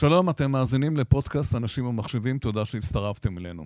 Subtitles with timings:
[0.00, 3.64] שלום, אתם מאזינים לפודקאסט אנשים ומחשבים, תודה שהצטרפתם אלינו.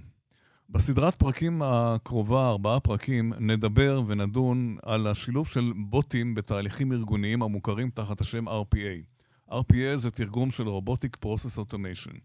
[0.68, 8.20] בסדרת פרקים הקרובה, ארבעה פרקים, נדבר ונדון על השילוב של בוטים בתהליכים ארגוניים המוכרים תחת
[8.20, 9.50] השם RPA.
[9.50, 12.18] RPA זה תרגום של Robotic Process Automation.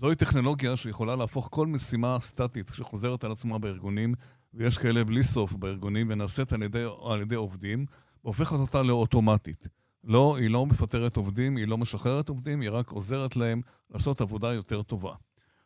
[0.00, 4.14] זוהי טכנולוגיה שיכולה להפוך כל משימה סטטית שחוזרת על עצמה בארגונים,
[4.54, 7.86] ויש כאלה בלי סוף בארגונים, ונעשית על ידי, על ידי עובדים,
[8.24, 9.68] והופכת אותה לאוטומטית.
[10.04, 13.60] לא, היא לא מפטרת עובדים, היא לא משחררת עובדים, היא רק עוזרת להם
[13.90, 15.14] לעשות עבודה יותר טובה.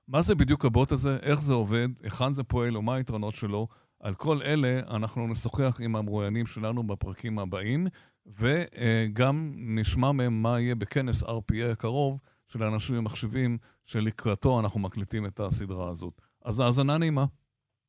[0.08, 3.68] מה זה בדיוק הבוט הזה, איך זה עובד, היכן זה פועל ומה היתרונות שלו,
[4.00, 7.86] על כל אלה אנחנו נשוחח עם המרואיינים שלנו בפרקים הבאים,
[8.26, 12.18] וגם נשמע מהם מה יהיה בכנס RPA הקרוב
[12.48, 16.20] של האנשים המחשבים, שלקראתו אנחנו מקליטים את הסדרה הזאת.
[16.44, 17.24] אז האזנה נעימה.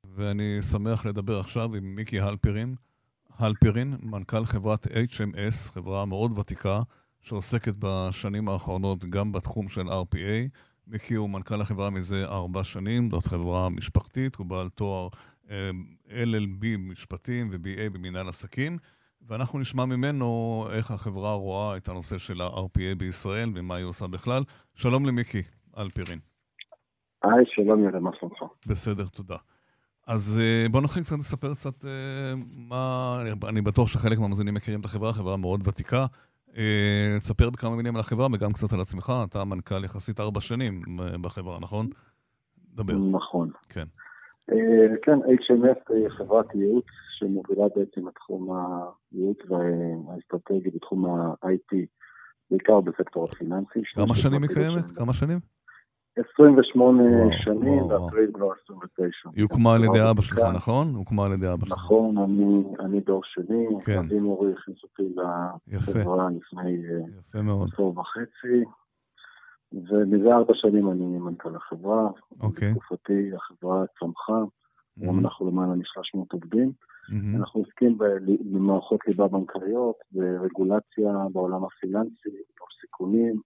[0.05, 2.75] ואני שמח לדבר עכשיו עם מיקי הלפרין.
[3.39, 6.79] הלפרין, מנכ"ל חברת HMS, חברה מאוד ותיקה,
[7.21, 10.49] שעוסקת בשנים האחרונות גם בתחום של RPA.
[10.87, 15.07] מיקי הוא מנכ"ל החברה מזה ארבע שנים, זאת חברה משפחתית, הוא בעל תואר
[15.49, 15.69] אה,
[16.09, 18.77] LLB משפטים ו-BA במנהל עסקים,
[19.27, 24.43] ואנחנו נשמע ממנו איך החברה רואה את הנושא של ה-RPA בישראל ומה היא עושה בכלל.
[24.75, 25.41] שלום למיקי
[25.75, 26.19] הלפרין.
[27.23, 28.43] היי, שלום יאללה, מה שלומך?
[28.67, 29.37] בסדר, תודה.
[30.09, 32.33] אז אה, בוא נתחיל קצת לספר קצת אה,
[32.69, 33.21] מה...
[33.49, 36.05] אני בטוח שחלק מהמאזינים מכירים את החברה, חברה מאוד ותיקה.
[36.57, 39.13] אה, תספר בכמה מילים על החברה וגם קצת על עצמך.
[39.29, 40.81] אתה מנכ"ל יחסית ארבע שנים
[41.21, 41.87] בחברה, נכון?
[42.75, 42.93] דבר.
[43.11, 43.49] נכון.
[43.69, 43.85] כן.
[45.03, 46.85] כן, HMF היא חברת ייעוץ
[47.17, 48.49] שמובילה בעצם את תחום
[49.11, 51.77] הייעוץ והאסטרטגי בתחום ה-IT,
[52.51, 53.79] בעיקר בסקטור הפיננסי.
[53.95, 54.91] כמה שנים היא קיימת?
[54.91, 55.39] כמה שנים?
[56.33, 57.03] 28
[57.43, 59.29] שנים, ואפריל כבר 29.
[59.35, 60.95] היא הוקמה על ידי אבא שלך, נכון?
[60.95, 61.77] הוקמה על ידי אבא שלך.
[61.77, 62.17] נכון,
[62.79, 63.97] אני דור שני, כן.
[63.97, 65.15] אבי מורי הכניס אותי
[65.67, 66.81] לחברה לפני
[67.35, 68.63] אה, עשור וחצי,
[69.73, 72.09] ומזה ארבע שנים אני מנכ"ל החברה.
[72.41, 72.73] אוקיי.
[72.73, 74.43] בתקופתי החברה צמחה,
[75.01, 76.71] היום אנחנו למעלה מ-300 עובדים.
[77.35, 77.97] אנחנו עוסקים
[78.51, 82.29] במערכות ליבה בנקאיות, ברגולציה בעולם הפיננסי,
[82.81, 83.41] סיכונים,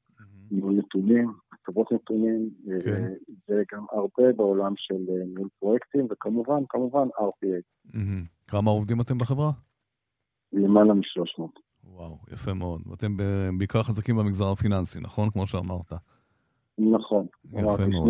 [0.51, 1.31] ניהול נתונים,
[1.63, 2.49] כתובות נתונים,
[2.83, 3.13] כן.
[3.49, 7.97] וגם הרבה בעולם של אה, ניהול פרויקטים, וכמובן, כמובן RPA.
[8.47, 9.51] כמה עובדים אתם בחברה?
[10.53, 11.43] למעלה מ-300.
[11.83, 12.81] וואו, יפה מאוד.
[12.87, 13.17] ואתם
[13.57, 15.29] בעיקר חזקים במגזר הפיננסי, נכון?
[15.29, 15.93] כמו שאמרת.
[16.77, 17.25] נכון.
[17.53, 18.09] יפה מאוד.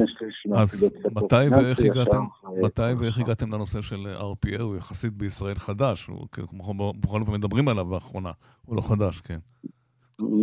[0.56, 2.24] אז מתי ואיך הגעתם,
[2.64, 4.62] מתי ואיך הגעתם לנושא של RPA?
[4.62, 8.32] הוא יחסית בישראל חדש, כמו בכל זאת מדברים עליו באחרונה,
[8.66, 9.40] הוא לא חדש, כן.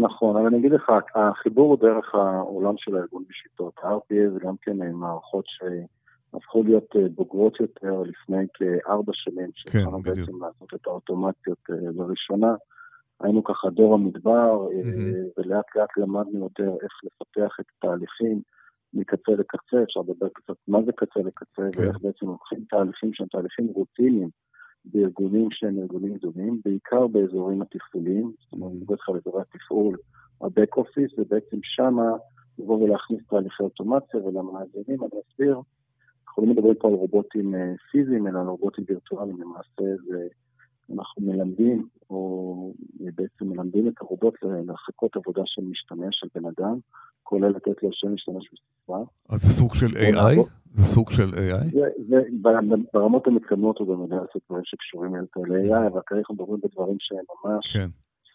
[0.01, 3.75] נכון, אבל אני אגיד לך, החיבור הוא דרך העולם של הארגון בשיטות.
[3.83, 10.07] ה-RPA זה גם כן מערכות שהפכו להיות אה, בוגרות יותר לפני כארבע שנים, כן, בדיוק.
[10.07, 12.55] בעצם לעשות את האוטומציות אה, לראשונה.
[13.21, 15.41] היינו ככה דור המדבר, mm-hmm.
[15.41, 18.43] ולאט לאט למדנו יותר איך לפתח את התהליכים
[18.95, 21.81] מקצה לקצה, אפשר לדבר קצת מה זה קצה לקצה, כן.
[21.81, 24.29] ואיך בעצם לוקחים תהליכים שהם תהליכים רוטיניים.
[24.85, 29.97] בארגונים שהם ארגונים גדולים, בעיקר באזורים התפעוליים, זאת אומרת, אני מדבר איתך על אזורי התפעול,
[30.41, 32.13] ה-back office, ובעצם שמה
[32.59, 35.61] לבוא ולהכניס תהליכי אוטומציה, ולמאזינים אני אסביר,
[36.29, 40.27] אנחנו לא מדברים פה על רובוטים אה, פיזיים, אלא על רובוטים וירטואליים, למעשה זה,
[40.95, 44.35] אנחנו מלמדים, או בעצם מלמדים את הרובוט
[44.67, 46.79] לחכות עבודה של משתמש, של בן אדם,
[47.23, 49.05] כולל לתת לו שם משתמש בסיסמה.
[49.29, 50.60] אז זה סוג של AI?
[50.75, 51.73] זה סוג של AI?
[51.73, 52.17] זה, זה,
[52.93, 57.25] ברמות המתקדמות הוא גם יודע לעשות דברים שקשורים ל-AI, אבל כרגע אנחנו מדברים בדברים שהם
[57.45, 57.89] ממש כן.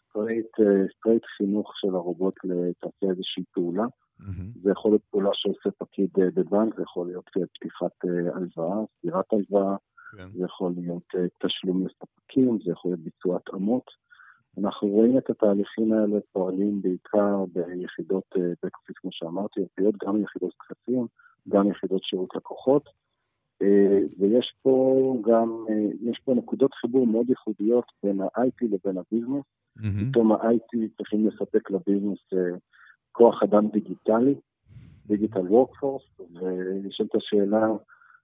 [0.10, 0.52] straight,
[0.98, 3.86] straight חינוך של הרובוט לעשיית איזושהי פעולה.
[4.20, 4.62] Mm-hmm.
[4.64, 9.76] זה יכול להיות פעולה שעושה פקיד בבנק, זה יכול להיות פתיחת הלוואה, סגירת הלוואה,
[10.18, 10.28] כן.
[10.38, 11.04] זה יכול להיות
[11.46, 13.84] תשלום לספקים, זה יכול להיות ביצוע התאמות.
[14.58, 19.60] אנחנו רואים את התהליכים האלה פועלים בעיקר ביחידות back office, כמו שאמרתי,
[20.06, 21.08] גם יחידות כספים,
[21.50, 22.90] גם יחידות שירות לקוחות,
[24.20, 25.66] ויש פה גם,
[26.02, 29.44] יש פה נקודות חיבור מאוד ייחודיות בין ה-IT לבין ה business.
[30.10, 30.32] פתאום.
[30.32, 32.20] ה-IT צריכים לספק ל business
[33.12, 34.36] כוח אדם דיגיטלי,
[35.08, 36.04] digital workforce,
[36.34, 37.68] ונשאלת השאלה,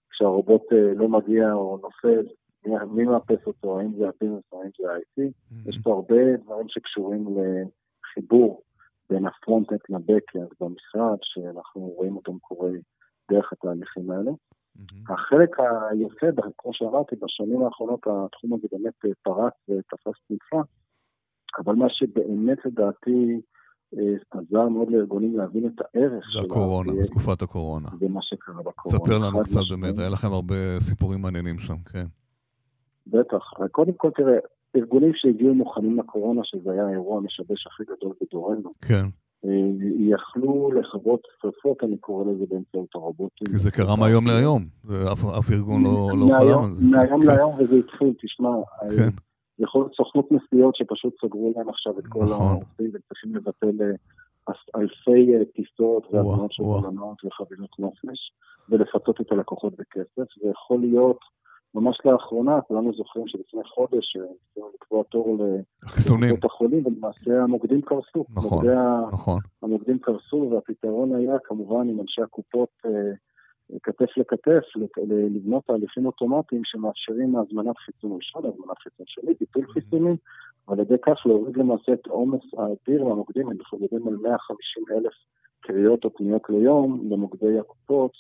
[0.10, 0.62] כשהרובוט
[0.96, 2.26] לא מגיע או נופל,
[2.92, 5.22] מי מאפס אותו, האם זה ה business או האם זה ה-IT.
[5.22, 5.70] Mm-hmm.
[5.70, 8.62] יש פה הרבה דברים שקשורים לחיבור
[9.10, 12.72] בין ה front-end ל back-end במשרד, שאנחנו רואים אותם קורה
[13.32, 14.32] דרך התהליכים האלה.
[14.32, 15.14] Mm-hmm.
[15.14, 15.50] החלק
[15.92, 18.94] היפה, כמו שאמרתי, בשנים האחרונות התחום הזה באמת
[19.24, 20.62] פרץ ותפס תנופה,
[21.66, 23.42] אבל מה שבאמת לדעתי
[23.98, 26.40] אה, עזר מאוד לארגונים להבין את הערך של...
[26.40, 27.90] זה הקורונה, בתקופת הקורונה.
[28.00, 29.00] זה מה שקרה בקורונה.
[29.00, 32.06] ספר לנו קצת באמת, היה לכם הרבה סיפורים מעניינים שם, כן.
[33.08, 33.52] בטח.
[33.72, 34.38] קודם כל, תראה,
[34.76, 38.74] ארגונים שהגיעו מוכנים לקורונה, שזה היה האירוע המשבש הכי גדול בדורנו.
[38.82, 39.06] כן.
[40.00, 43.48] יכלו לכבות שרפות, אני קורא לזה באמצעות הרובוטים.
[43.48, 44.66] כי זה קרה מהיום להיום,
[45.12, 46.86] אף ארגון לא, לא חלם על זה.
[46.86, 47.28] מהיום כן.
[47.28, 48.50] להיום וזה התחיל, תשמע.
[48.98, 49.10] כן.
[49.60, 52.48] יכול להיות סוכנות נסיעות שפשוט סגרו להם עכשיו את כל נכון.
[52.48, 58.32] העובדים וצריכים לבטל אה, אלפי אה, טיסות והזמנות של מלונות וחבילות נופש
[58.70, 60.28] ולפצות את הלקוחות בכסף.
[60.42, 61.20] זה יכול להיות
[61.76, 65.38] ממש לאחרונה, כולנו זוכרים שלפני חודש אה, ניסינו לקבוע תור
[65.84, 68.26] לקופות החולים ולמעשה המוקדים קרסו.
[68.30, 68.66] נכון,
[69.12, 69.40] נכון.
[69.64, 72.70] המוקדים קרסו והפתרון היה כמובן עם אנשי הקופות
[73.84, 74.64] כתף לכתף,
[75.08, 80.16] לבנות תהליכים אוטומטיים שמאפשרים הזמנת חיסון ראשון, הזמנת חיסון שני, ביטול חיסונים,
[80.68, 85.14] ועל ידי כך להוריד למעשה את העומס האדיר במוקדים, אנחנו מדברים על 150 אלף
[85.62, 88.12] קריאות או פניות ליום למוקדי הקופות,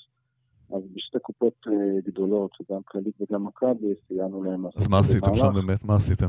[0.76, 4.66] אז בשתי קופות אה, גדולות, גם כללית וגם מכבי, סייענו להם.
[4.66, 5.84] אז מה עשיתם שם באמת?
[5.84, 6.28] מה עשיתם?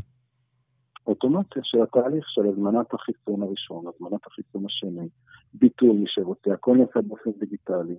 [1.06, 5.08] אוטומציה של התהליך של הזמנת החיסון הראשון, הזמנת החיסון השני,
[5.54, 7.96] ביטול מי שרוצה, הכל נעשה באופן דיגיטלי.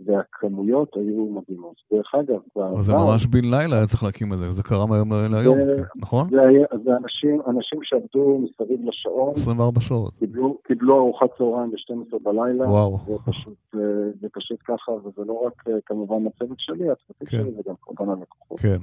[0.00, 1.76] והכמויות היו מדהימות.
[1.92, 2.80] דרך אגב, בעבר...
[2.80, 6.30] זה ממש בן לילה היה צריך להקים את זה, זה קרה מהיום להיום, כן, נכון?
[6.30, 9.32] זה, היה, זה אנשים, אנשים שעבדו מסביב לשעון.
[9.36, 10.12] 24 שעות.
[10.18, 12.64] קיבלו, קיבלו ארוחת צהריים ב-12 בלילה.
[12.70, 12.98] וואו.
[13.06, 13.80] זה פשוט, אה,
[14.20, 17.38] זה פשוט ככה, וזה לא רק אה, כמובן הצוות שלי, הצוותים כן.
[17.38, 18.60] שלי וגם כמובן הלקוחות.
[18.60, 18.78] כן.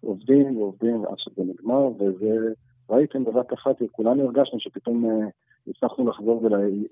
[0.00, 2.52] עובדים ועובדים עד שזה נגמר, וזה,
[2.90, 5.04] ראיתם בבת אחת, כולנו הרגשנו שפתאום...
[5.04, 5.28] אה,
[5.68, 6.48] הצלחנו לחזור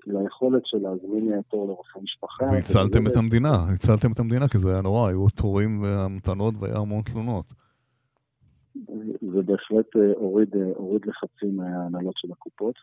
[0.07, 2.45] ליכולת של להזמין תור לרופא משפחה.
[2.45, 7.01] והצלתם את המדינה, הצלתם את המדינה, כי זה היה נורא, היו תורים והמתנות והיה המון
[7.01, 7.45] תלונות.
[9.33, 12.75] זה בהחלט אה, הוריד, אה, הוריד לחצים מההנהלות של הקופות.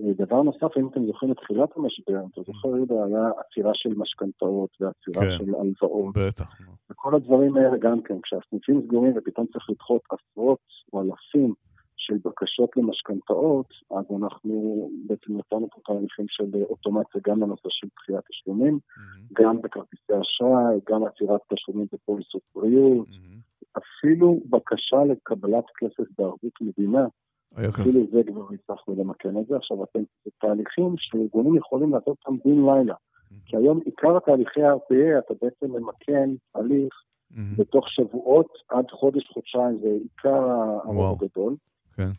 [0.00, 3.94] אה, דבר נוסף, אם אתם זוכרים את תחילת המשבר, אתה זוכר, יהודה, היה עצירה של
[3.96, 6.14] משכנתאות ועצירה כן, של הלוואות.
[6.16, 6.60] בטח.
[6.90, 10.58] וכל הדברים האלה גם כן, כשהסניפים סגורים ופתאום צריך לדחות עשרות
[10.92, 11.54] או אלפים
[12.06, 18.24] של בקשות למשכנתאות, אז אנחנו בעצם נתנו פה תהליכים של אוטומציה גם לנושא של דחיית
[18.30, 19.42] תשלומים, mm-hmm.
[19.42, 23.78] גם בכרטיסי אשראי, גם עצירת תשלומים בפוליסות בריאות, mm-hmm.
[23.78, 27.06] אפילו בקשה לקבלת כסף בערבות מדינה,
[27.68, 29.56] אפילו זה כבר הצלחנו למקן את זה.
[29.56, 32.94] עכשיו, אתם, זה תהליכים שארגונים יכולים לעשות אותם בן לילה.
[32.94, 33.34] Mm-hmm.
[33.46, 36.94] כי היום עיקר תהליכי ה-RPA, אתה בעצם ממקן הליך
[37.32, 37.58] mm-hmm.
[37.58, 40.50] בתוך שבועות עד חודש-חודשיים, זה עיקר
[40.84, 41.56] הרוב הגדול.
[41.96, 42.10] כן.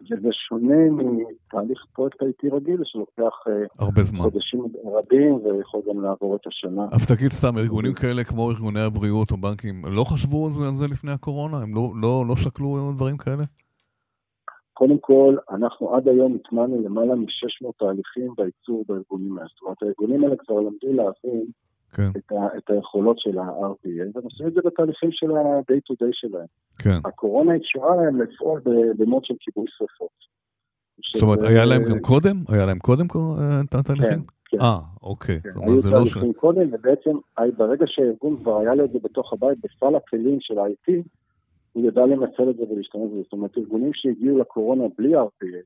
[0.00, 4.18] וזה שונה מתהליך פרויקט הייתי רגיל, שלוקח אה, הרבה זמן.
[4.18, 6.84] חודשים רבים ויכול גם לעבור את השנה.
[6.92, 10.74] אבל תגיד סתם, ארגונים כאלה כמו ארגוני הבריאות או בנקים, לא חשבו על זה, על
[10.74, 11.56] זה לפני הקורונה?
[11.56, 13.44] הם לא, לא, לא שקלו דברים כאלה?
[14.72, 19.48] קודם כל, אנחנו עד היום הטמענו למעלה מ-600 תהליכים בייצור בארגונים האלה.
[19.48, 21.46] זאת אומרת, הארגונים האלה כבר למדו להבין
[21.96, 22.10] כן.
[22.16, 26.10] את, ה, את היכולות של ה-RPA, והם עושים את זה בתהליכים של ה-day to day
[26.12, 26.46] שלהם.
[26.78, 26.98] כן.
[27.04, 28.60] הקורונה אפשרה להם לפעול
[28.98, 30.26] במוד של כיבוי שרפות.
[31.12, 32.36] זאת אומרת, היה להם גם קודם?
[32.48, 34.22] היה להם קודם אה, את התהליכים?
[34.44, 34.60] כן.
[34.60, 35.40] אה, אוקיי.
[35.42, 36.32] כן, היו לא תהליכים.
[36.32, 37.10] קודם, ובעצם
[37.56, 40.92] ברגע שהארגון כבר היה לו את זה בתוך הבית, בסל הכלים של ה-IT,
[41.72, 43.22] הוא ידע לנצל את זה ולהשתמש בזה.
[43.22, 45.62] זאת אומרת, ארגונים שהגיעו לקורונה בלי RPA,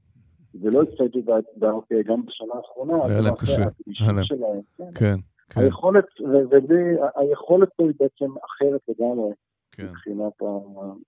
[0.61, 1.23] ולא הצטיידו
[1.57, 3.57] ב-RPA גם בשנה האחרונה, היה להם קשה.
[4.01, 5.15] היה להם, כן.
[5.51, 5.61] כן.
[5.61, 9.33] היכולת, וזה, היכולת פה היא בעצם אחרת לגמרי,
[9.73, 9.85] כן.
[9.85, 10.33] מבחינת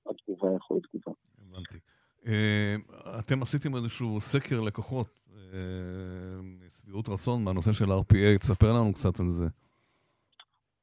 [0.07, 1.13] התגובה, יכולת תגובה.
[1.51, 1.79] הבנתי.
[2.27, 2.77] אה,
[3.19, 5.21] אתם עשיתם איזשהו סקר לקוחות,
[6.73, 9.45] שביעות אה, רצון מהנושא של RPA, תספר לנו קצת על זה.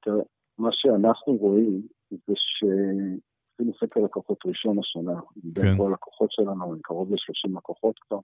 [0.01, 0.23] תראה,
[0.57, 1.81] מה שאנחנו רואים
[2.11, 5.19] זה שעשינו סקר לקוחות ראשון השנה,
[5.55, 5.77] כן.
[5.77, 8.19] כל הלקוחות שלנו, קרוב ל-30 לקוחות כבר.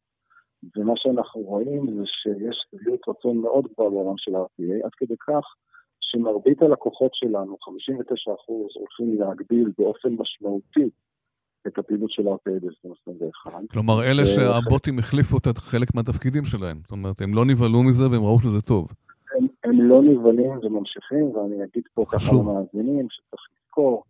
[0.77, 5.55] ומה שאנחנו רואים זה שיש שביעות רצון מאוד גבוהה בעולם של RPA, עד כדי כך
[6.01, 7.57] שמרבית הלקוחות שלנו, 59%,
[8.47, 10.89] הולכים להגדיל באופן משמעותי
[11.67, 13.51] את הפעילות של RPA ב-2021.
[13.71, 14.25] כלומר, אלה.
[14.25, 16.77] שהבוטים החליפו את חלק מהתפקידים שלהם.
[16.81, 18.88] זאת אומרת, הם לא נבהלו מזה והם ראו שזה טוב.
[19.38, 24.03] הם, הם לא נבהלים וממשיכים, ואני אגיד פה ככה למאזינים שצריך לזכור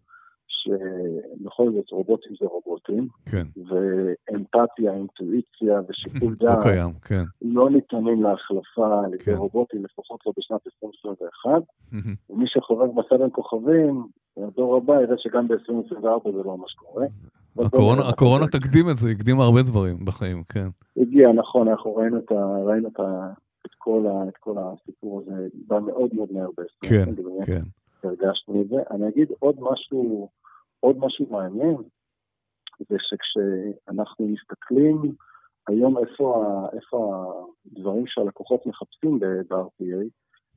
[0.65, 3.07] שבכל זאת רובוטים זה רובוטים.
[3.31, 3.45] כן.
[3.67, 6.57] ואמפתיה, אינטואיציה ושיקול לא דעת.
[6.57, 7.23] לא קיים, כן.
[7.41, 9.35] לא ניתנים להחלפה על ידי כן.
[9.35, 11.61] רובוטים, לפחות לא בשנת 2021.
[12.29, 14.03] ומי שחובב מסע בין כוכבים,
[14.37, 17.05] הדור הבא יראה שגם ב-2024 זה לא מה שקורה.
[17.59, 20.67] הקורונה, הקורונה תקדים את זה, הקדימה הרבה דברים בחיים, כן.
[20.97, 23.29] הגיע, נכון, אנחנו ראינו את, ה, ראינו את, ה,
[23.65, 26.89] את, כל, ה, את כל הסיפור הזה, בא מאוד מאוד מהר ב-2021.
[26.89, 27.05] כן,
[27.45, 27.61] כן.
[28.03, 28.75] הרגשנו את זה.
[28.91, 30.29] אני אגיד עוד משהו
[30.85, 31.77] עוד משהו מעניין,
[32.79, 35.01] זה שכשאנחנו מסתכלים
[35.67, 37.25] היום איפה, איפה
[37.65, 40.03] הדברים שהלקוחות מחפשים ב-RPA,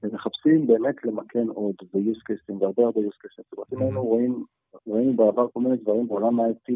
[0.02, 3.36] הם מחפשים באמת למקן עוד ב-use cases, והרבה הרבה use cases.
[3.36, 4.44] זאת אומרת, אם היינו רואים,
[4.86, 6.72] ראינו בעבר כל מיני דברים בעולם ה-IT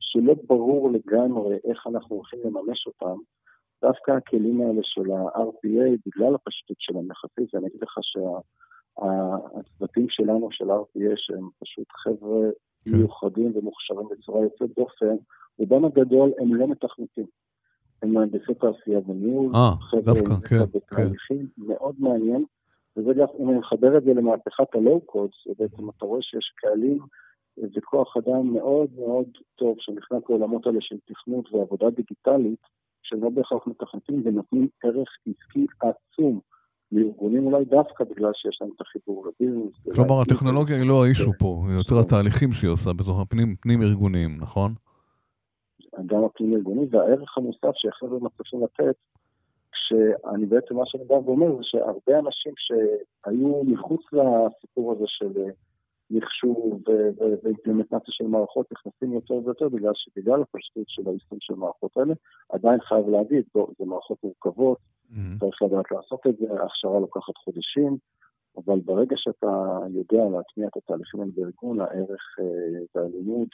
[0.00, 3.18] שלא ברור לגמרי איך אנחנו הולכים לממש אותם,
[3.82, 10.70] דווקא הכלים האלה של ה-RPA, בגלל הפשטות שלהם יחסית, ואני אגיד לך שהצוותים שלנו של
[10.70, 12.48] RPA, שהם פשוט חבר'ה.
[12.92, 15.16] מיוחדים ומוכשרים בצורה יוצאת דופן,
[15.58, 17.26] רובם הגדול הם לא מתכנתים.
[18.02, 21.62] הם מהנדסי תעשייה וניהול, אה, דווקא, כן, בתהליכים כן.
[21.66, 22.44] מאוד מעניין,
[22.96, 26.98] וזה גם, אם אני מחבר את זה למהפכת הלואו-קוד, בעצם אתה רואה שיש קהלים
[27.76, 32.60] וכוח אדם מאוד מאוד טוב שנכנס לעולמות האלה של תכנות ועבודה דיגיטלית,
[33.02, 36.40] שהם לא בהכרח מתכנתים ונותנים ערך עסקי עצום
[36.92, 39.94] לארגונים אולי דווקא בגלל שיש להם את החיבור לביזנס.
[39.94, 44.74] כלומר, הטכנולוגיה היא לא האישו פה, היא יותר התהליכים שהיא עושה בתוך הפנים ארגוניים, נכון?
[46.06, 48.96] גם הפנים ארגוני, והערך הנוסף שהחבר'ה מצליחים לתת,
[49.74, 55.32] שאני בעצם, מה שאני בא ואומר זה שהרבה אנשים שהיו מחוץ לסיפור הזה של
[56.10, 56.82] מחשוב
[57.42, 62.14] ואימפלמנטציה של מערכות נכנסים יותר ויותר בגלל שבגלל הפשטות של היישום של המערכות האלה,
[62.48, 64.78] עדיין חייב להגיד, זה מערכות מורכבות,
[65.16, 65.40] mm-hmm.
[65.40, 67.96] צריך לדעת לעשות את זה, ההכשרה לוקחת חודשים,
[68.56, 73.48] אבל ברגע שאתה יודע להטמיע את התהליכים האלה בארגון, הערך אה, והלימוד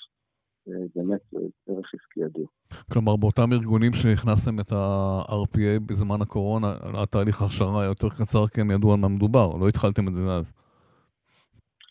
[0.66, 1.21] באמת
[1.69, 2.47] ערך עסקי אדיר.
[2.92, 6.66] כלומר, באותם ארגונים שהכנסתם את ה-RPA בזמן הקורונה,
[7.02, 10.31] התהליך הכשרה היה יותר קצר כי הם ידעו על מה מדובר, לא התחלתם את זה
[10.38, 10.52] אז.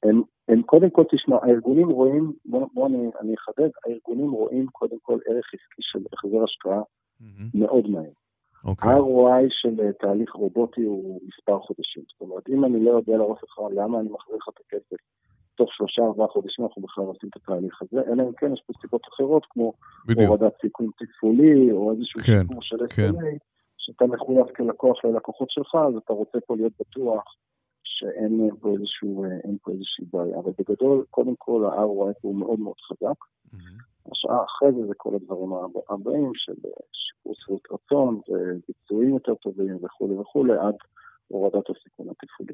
[0.04, 4.98] הם, הם קודם כל, תשמע, הארגונים רואים, בוא, בוא אני, אני אחדד, הארגונים רואים קודם
[5.02, 7.60] כל ערך עסקי של החזר השקעה mm-hmm.
[7.60, 8.14] מאוד מהר.
[8.66, 8.70] Okay.
[8.70, 8.92] אוקיי.
[8.92, 12.04] ה-ROI של תהליך רובוטי הוא מספר חודשים.
[12.12, 14.98] זאת אומרת, אם אני לא יודע להראות לך למה אני מחזיר לך את הכסף
[15.56, 18.74] תוך שלושה ארבעה חודשים אנחנו בכלל עושים את התהליך הזה, אלא אם כן יש פה
[18.82, 19.74] סיבות אחרות, כמו
[20.28, 23.10] הורדת סיכון תפעולי, או איזשהו כן, שיפור של כן.
[23.10, 23.38] SLA,
[23.78, 27.24] שאתה מחויב כלקוח ללקוחות שלך, אז אתה רוצה פה להיות בטוח
[27.84, 29.26] שאין פה, איזשהו,
[29.64, 30.40] פה איזושהי בעיה.
[30.40, 33.20] אבל בגדול, קודם כל ה-ROI הוא מאוד מאוד חזק.
[33.54, 33.91] Mm-hmm.
[34.12, 35.52] השעה אחרי זה זה כל הדברים
[35.90, 36.54] הבאים של
[36.94, 40.76] שיפור שביעות רצון וביצועים יותר טובים וכולי וכולי, עד
[41.28, 42.54] הורדת הסיכון התפעולי.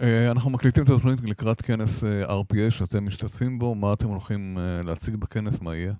[0.00, 4.58] אה, אנחנו מקליטים את התוכנית לקראת כנס אה, RPA שאתם משתתפים בו, מה אתם הולכים
[4.58, 5.92] אה, להציג בכנס, מה יהיה?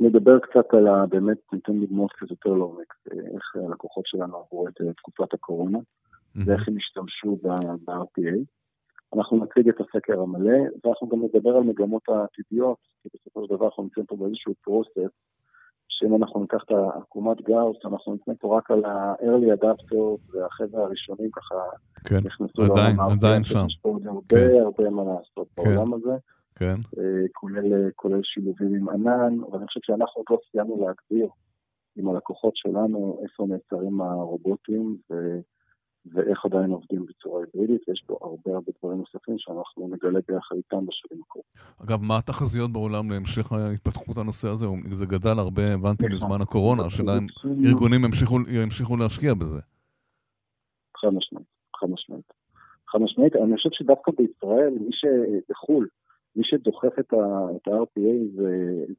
[0.00, 1.06] נדבר קצת על ה...
[1.06, 2.94] באמת ניתן דוגמאות קצת יותר לעומק,
[3.34, 5.78] איך הלקוחות שלנו עברו את תקופת הקורונה,
[6.36, 8.59] ואיך הם השתמשו ב-RPA.
[9.16, 13.66] אנחנו נציג את הסקר המלא, ואנחנו גם נדבר על מגמות העתידיות, כי בסופו של דבר
[13.66, 15.12] אנחנו נמצאים פה באיזשהו פרוסס
[16.00, 21.30] שאם אנחנו ניקח את העקומת גאוס, אנחנו נמצאים פה רק על ה-early adapters והחבר'ה הראשונים
[21.30, 21.54] ככה
[22.04, 23.64] כן, נכנסו עדיין, לעולם עדיין שם.
[23.68, 24.60] יש פה עוד הרבה כן.
[24.62, 25.64] הרבה מה לעשות כן.
[25.64, 26.16] בעולם הזה.
[26.54, 26.74] כן.
[26.98, 31.28] אה, כולל, כולל שילובים עם ענן, ואני חושב שאנחנו עוד לא סיימנו להגדיר
[31.96, 35.14] עם הלקוחות שלנו איפה נעצרים הרובוטים, ו...
[36.06, 40.86] ואיך עדיין עובדים בצורה היברידית, ויש פה הרבה הרבה דברים נוספים שאנחנו נגלה ביחד איתם
[40.86, 41.50] בשנים הקרובות.
[41.84, 44.66] אגב, מה התחזיות בעולם להמשך ההתפתחות הנושא הזה?
[44.90, 46.16] זה גדל הרבה, הבנתי, נכון.
[46.16, 47.26] בזמן הקורונה, השאלה אם
[47.66, 48.00] ארגונים
[48.62, 49.60] ימשיכו להשקיע בזה.
[50.96, 52.32] חד משמעית, חד משמעית.
[52.88, 55.88] חד משמעית, אני חושב שדווקא בישראל, מי שבחו"ל,
[56.36, 58.40] מי שדוחף את ה-RPA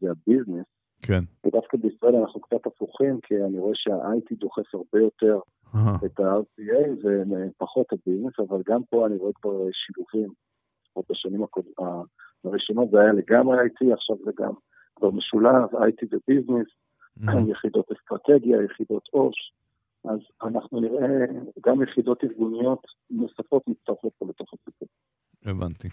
[0.02, 0.66] זה ה business,
[1.02, 1.24] כן.
[1.46, 5.40] ודווקא בישראל אנחנו קצת הפוכים, כי אני רואה שה-IT דוחף הרבה יותר
[6.06, 10.34] את ה-RPA ופחות ה business, אבל גם פה אני רואה כבר שילובים,
[10.86, 11.46] לפחות בשנים
[12.44, 14.54] הראשונות זה היה לגמרי IT, עכשיו זה גם
[14.96, 16.68] כבר משולב, IT ו business,
[17.48, 19.54] יחידות אסטרטגיה, יחידות או"ש,
[20.06, 21.26] אז אנחנו נראה
[21.66, 24.88] גם יחידות ארגוניות נוספות מצטרפות פה לתוך הסיפור.
[25.46, 25.88] הבנתי.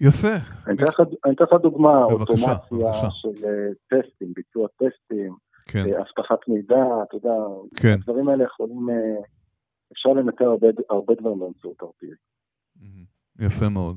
[0.00, 0.34] יפה.
[0.66, 0.74] אני
[1.34, 5.34] אתן לך דוגמה, אוטומציה של אה, טסטים, ביצוע טסטים,
[5.74, 5.84] כן.
[6.00, 7.34] אבטחת מידע, אתה יודע,
[7.76, 7.94] כן.
[8.00, 9.22] הדברים האלה יכולים, אה,
[9.92, 12.14] אפשר לנטר הרבה, הרבה דברים באמצעות RPA.
[13.38, 13.96] יפה מאוד.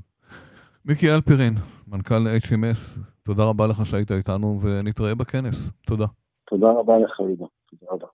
[0.85, 1.53] מיקי אלפרין,
[1.87, 5.71] מנכ"ל HMS, תודה רבה לך שהיית איתנו ונתראה בכנס.
[5.87, 6.05] תודה.
[6.49, 7.47] תודה רבה לך, עידו.
[7.65, 8.07] תודה רבה.